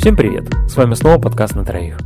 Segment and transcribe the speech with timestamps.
[0.00, 0.48] Всем привет!
[0.66, 1.98] С вами снова подкаст на троих.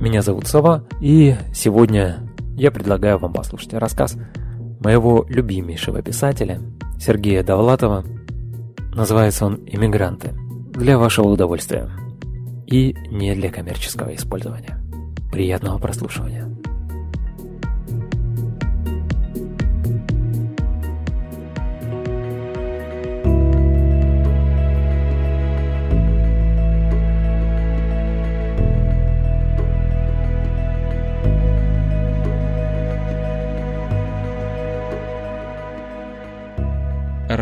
[0.00, 2.20] Меня зовут Сова, и сегодня
[2.56, 4.16] я предлагаю вам послушать рассказ
[4.80, 6.62] моего любимейшего писателя
[6.98, 8.02] Сергея Довлатова.
[8.94, 10.30] Называется он «Иммигранты».
[10.72, 11.90] Для вашего удовольствия.
[12.66, 14.82] И не для коммерческого использования.
[15.30, 16.48] Приятного прослушивания.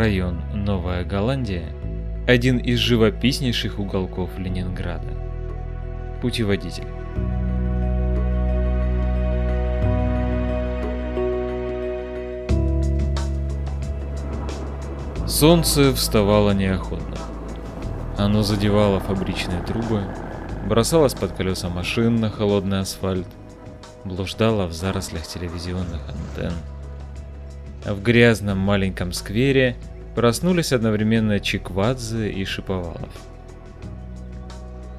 [0.03, 1.73] Район Новая Голландия–
[2.27, 5.07] один из живописнейших уголков Ленинграда.
[6.21, 6.89] Путеводитель.
[15.29, 17.17] Солнце вставало неохотно.
[18.19, 20.03] Оно задевало фабричные трубы,
[20.67, 23.29] бросалось под колеса машин на холодный асфальт,
[24.03, 26.55] блуждало в зарослях телевизионных антенн.
[27.85, 29.77] В грязном маленьком сквере
[30.15, 33.11] проснулись одновременно Чиквадзе и Шиповалов.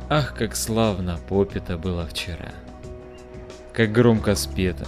[0.09, 2.51] Ах, как славно попито было вчера.
[3.73, 4.87] Как громко спето.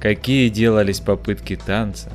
[0.00, 2.12] Какие делались попытки танца.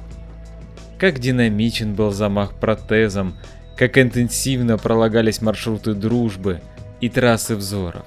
[1.00, 3.36] Как динамичен был замах протезом,
[3.76, 6.62] как интенсивно пролагались маршруты дружбы
[7.02, 8.06] и трассы взоров.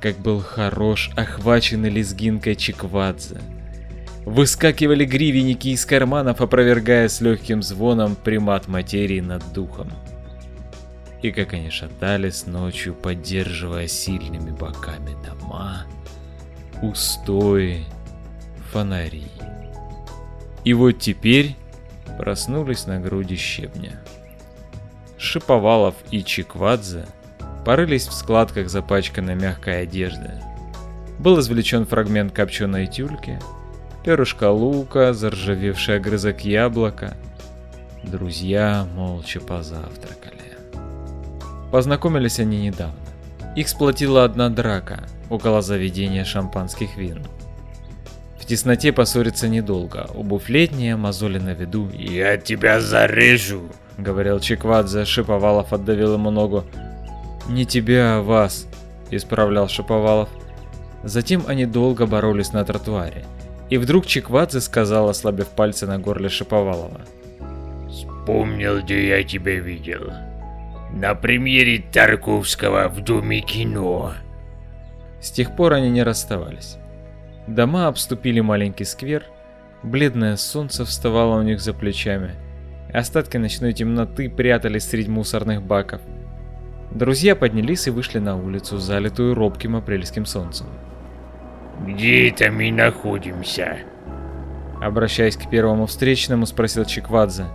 [0.00, 3.40] Как был хорош охваченный лезгинкой Чиквадзе.
[4.26, 9.88] Выскакивали гривенники из карманов, опровергая с легким звоном примат материи над духом.
[11.22, 15.86] И как они шатались ночью, поддерживая сильными боками дома,
[16.82, 17.84] устои,
[18.72, 19.28] фонари.
[20.64, 21.54] И вот теперь
[22.18, 24.02] проснулись на груди щебня.
[25.18, 27.06] Шиповалов и Чиквадзе
[27.64, 30.32] порылись в складках запачканной мягкой одежды.
[31.20, 33.38] Был извлечен фрагмент копченой тюльки,
[34.06, 37.16] перышко лука, заржавевший огрызок яблока.
[38.04, 40.56] Друзья молча позавтракали.
[41.72, 42.94] Познакомились они недавно.
[43.56, 47.26] Их сплотила одна драка около заведения шампанских вин.
[48.38, 51.90] В тесноте поссориться недолго, обувь летняя, мозоли на виду.
[51.92, 53.62] «Я тебя зарежу!»—
[53.98, 56.64] говорил Чеквадзе, Шиповалов отдавил ему ногу.
[57.48, 58.68] «Не тебя, а вас!»—
[59.10, 60.28] исправлял Шиповалов.
[61.02, 63.24] Затем они долго боролись на тротуаре.
[63.68, 67.00] И вдруг Чиквадзе сказал, ослабив пальцы на горле Шиповалова.
[67.88, 70.12] «Вспомнил, где я тебя видел.
[70.92, 74.12] На премьере Тарковского в Доме кино».
[75.20, 76.76] С тех пор они не расставались.
[77.46, 79.24] Дома обступили маленький сквер,
[79.82, 82.32] бледное солнце вставало у них за плечами,
[82.92, 86.00] остатки ночной темноты прятались среди мусорных баков.
[86.90, 90.66] Друзья поднялись и вышли на улицу, залитую робким апрельским солнцем.
[91.84, 93.78] Где это мы находимся?
[94.80, 97.46] Обращаясь к первому встречному, спросил Чиквадзе.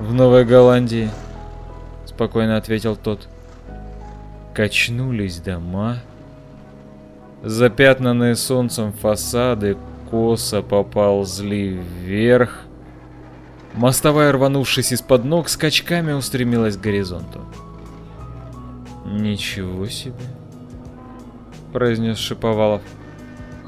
[0.00, 1.10] В Новой Голландии,
[2.04, 3.28] спокойно ответил тот.
[4.54, 5.98] Качнулись дома.
[7.42, 9.76] Запятнанные солнцем фасады
[10.10, 12.62] косо поползли вверх.
[13.74, 17.40] Мостовая, рванувшись из-под ног, скачками устремилась к горизонту.
[19.04, 20.14] «Ничего себе!»—
[21.72, 22.82] произнес Шиповалов.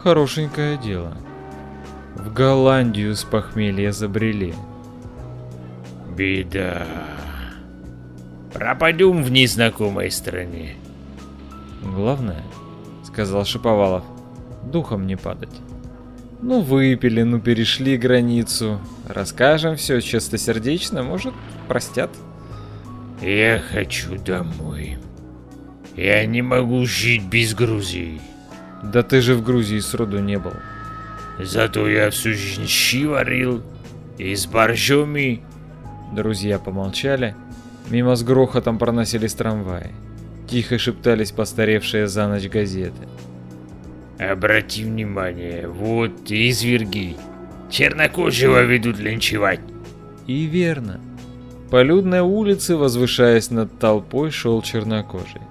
[0.03, 1.17] Хорошенькое дело.
[2.15, 4.55] В Голландию с похмелья забрели.
[6.17, 6.87] Беда.
[8.53, 10.77] Пропадем в незнакомой стране.
[11.83, 12.43] Главное,
[13.05, 14.05] сказал Шиповалов,
[14.65, 15.61] духом не падать.
[16.43, 18.81] Ну выпили, ну перешли границу.
[19.09, 21.35] Расскажем все чистосердечно, может,
[21.67, 22.11] простят.
[23.21, 24.99] Я хочу домой.
[25.97, 28.21] Я не могу жить без Грузии.
[28.83, 30.53] Да ты же в Грузии сроду не был.
[31.39, 33.63] Зато я всю жизнь щи варил
[34.19, 35.43] и с борщами.
[36.13, 37.35] Друзья помолчали.
[37.91, 39.93] Мимо с грохотом проносились трамваи.
[40.49, 43.09] Тихо шептались постаревшие за ночь газеты.
[44.19, 47.17] Обрати внимание, вот изверги.
[47.71, 49.61] Чернокожего ведут линчевать.
[50.27, 51.01] И верно.
[51.71, 55.43] По людной улице, возвышаясь над толпой, шел чернокожий.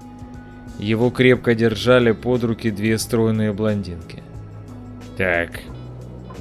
[0.78, 4.22] Его крепко держали под руки две стройные блондинки.
[5.16, 5.60] «Так,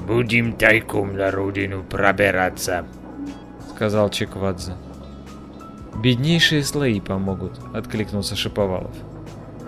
[0.07, 2.85] будем тайком на родину пробираться»,—
[3.75, 4.73] сказал Чеквадзе.
[6.03, 8.95] «Беднейшие слои помогут»,— откликнулся Шиповалов.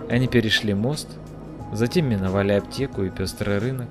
[0.08, 1.08] Они перешли мост,
[1.72, 3.88] затем миновали аптеку и пестрый рынок.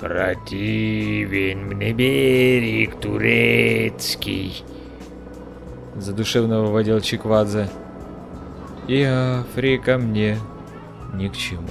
[0.00, 4.64] «Противен мне берег турецкий»,—
[5.96, 7.68] задушевно выводил Чеквадзе.
[8.88, 10.38] И Африка мне
[11.14, 11.68] ни к чему.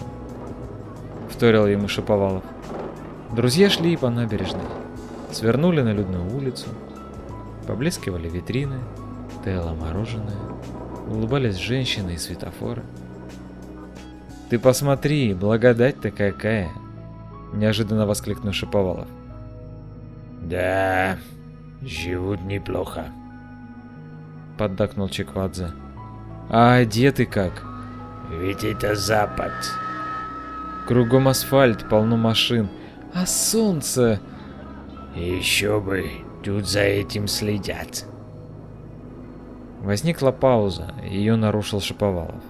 [1.30, 2.44] Вторил ему Шаповалов.
[3.36, 4.62] Друзья шли по набережной,
[5.32, 6.70] свернули на людную улицу,
[7.68, 8.80] поблескивали витрины,
[9.44, 10.38] таяло мороженое,
[11.08, 12.84] улыбались женщины и светофоры.
[14.50, 16.70] «Ты посмотри, благодать-то какая!»—
[17.54, 19.08] неожиданно воскликнул Шаповалов.
[20.44, 21.18] Да,
[21.82, 23.06] живут неплохо.
[24.58, 25.72] Поддакнул Чеквадзе.
[26.50, 27.64] А одеты как?
[28.30, 29.52] Ведь это Запад.
[30.88, 32.70] Кругом асфальт, полно машин.
[33.14, 34.20] А солнце...
[35.16, 36.10] Еще бы,
[36.44, 38.06] тут за этим следят.
[39.82, 42.42] Возникла пауза, ее нарушил Шаповалов.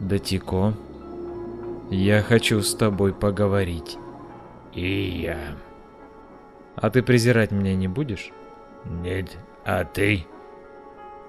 [0.00, 0.72] Датико,
[1.90, 3.98] я хочу с тобой поговорить.
[4.72, 5.38] И я.
[6.76, 8.30] А ты презирать меня не будешь?
[8.84, 10.26] Нет, а ты?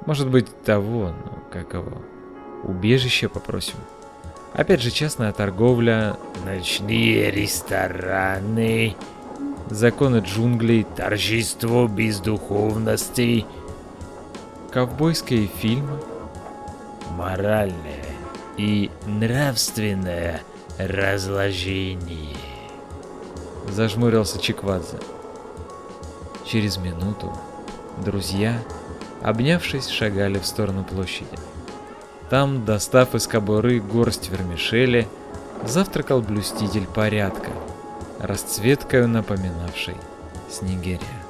[0.05, 2.01] Может быть того, ну как его,
[2.63, 3.77] убежище попросим.
[4.53, 8.95] Опять же частная торговля, ночные рестораны,
[9.69, 13.45] законы джунглей, торжество бездуховности,
[14.71, 15.99] ковбойские фильмы,
[17.11, 18.05] моральное
[18.57, 20.41] и нравственное
[20.77, 22.37] разложение.
[23.69, 24.99] Зажмурился Чиквадзе.
[26.45, 27.33] Через минуту
[27.97, 28.59] друзья,
[29.25, 31.37] обнявшись, шагали в сторону площади.
[32.29, 35.07] Там, достав из кобуры горсть вермишели,
[35.65, 37.49] завтракал блюститель порядка,
[38.19, 39.95] расцветкою напоминавший
[40.49, 41.24] снегиря.